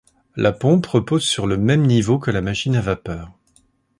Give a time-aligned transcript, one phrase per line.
[0.35, 3.37] La pompe repose sur le même niveau que la machine à vapeur.